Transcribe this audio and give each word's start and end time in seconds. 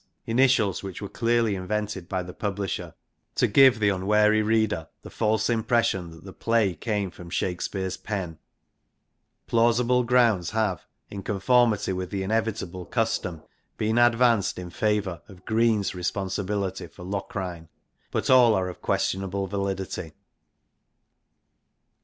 initials 0.25 0.81
which 0.81 0.99
were 0.99 1.07
clearly 1.07 1.53
invented 1.53 2.09
by 2.09 2.23
the 2.23 2.33
publisher 2.33 2.95
to 3.35 3.45
give 3.45 3.77
the 3.79 3.89
unwary 3.89 4.41
reader 4.41 4.87
the 5.03 5.11
false 5.11 5.47
impression 5.47 6.09
that 6.09 6.23
the 6.23 6.33
play 6.33 6.73
came 6.73 7.11
from 7.11 7.29
Shakespeare's 7.29 7.97
pen; 7.97 8.39
plausible 9.45 10.01
grounds 10.03 10.49
have, 10.49 10.87
in 11.11 11.21
con 11.21 11.39
formity 11.39 11.95
with 11.95 12.09
the 12.09 12.23
inevitable 12.23 12.85
custom, 12.85 13.43
been 13.77 13.99
advanced 13.99 14.57
in 14.57 14.71
favour 14.71 15.19
xxii 15.25 15.33
INTRODUCTION 15.33 15.37
of 15.37 15.45
Greene's 15.45 15.93
responsibility 15.93 16.87
for 16.87 17.03
Locrine, 17.05 17.69
but 18.09 18.27
all 18.31 18.55
are 18.55 18.69
of 18.69 18.81
questionable 18.81 19.45
validity. 19.45 20.13